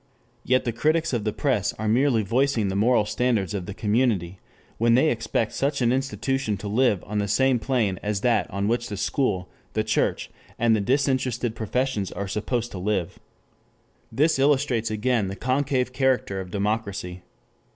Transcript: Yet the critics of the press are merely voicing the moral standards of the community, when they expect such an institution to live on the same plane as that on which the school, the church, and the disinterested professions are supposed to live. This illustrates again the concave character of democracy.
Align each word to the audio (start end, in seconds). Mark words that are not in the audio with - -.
Yet 0.43 0.65
the 0.65 0.71
critics 0.71 1.13
of 1.13 1.25
the 1.25 1.31
press 1.31 1.73
are 1.73 1.87
merely 1.87 2.23
voicing 2.23 2.69
the 2.69 2.75
moral 2.75 3.05
standards 3.05 3.53
of 3.53 3.67
the 3.67 3.73
community, 3.75 4.39
when 4.79 4.95
they 4.95 5.11
expect 5.11 5.51
such 5.53 5.79
an 5.79 5.91
institution 5.91 6.57
to 6.57 6.67
live 6.67 7.03
on 7.05 7.19
the 7.19 7.27
same 7.27 7.59
plane 7.59 7.99
as 8.01 8.21
that 8.21 8.49
on 8.49 8.67
which 8.67 8.89
the 8.89 8.97
school, 8.97 9.47
the 9.73 9.83
church, 9.83 10.31
and 10.57 10.75
the 10.75 10.81
disinterested 10.81 11.53
professions 11.53 12.11
are 12.11 12.27
supposed 12.27 12.71
to 12.71 12.79
live. 12.79 13.19
This 14.11 14.39
illustrates 14.39 14.89
again 14.89 15.27
the 15.27 15.35
concave 15.35 15.93
character 15.93 16.39
of 16.41 16.49
democracy. 16.49 17.21